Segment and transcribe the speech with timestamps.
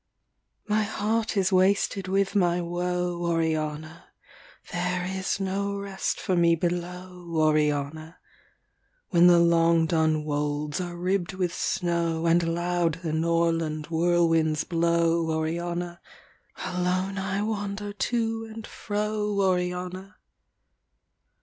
[0.67, 0.79] 77.
[0.79, 4.05] My heart is wasted with my woe, Oriana.
[4.71, 8.17] There is no rest for me below, Oriana.
[9.09, 15.29] When the long dun wolds are ribb'd with snow, And loud the Norland whirlwinds blow,
[15.29, 16.01] Oriana,
[16.65, 20.15] Alone I wander to and fro, Oriana.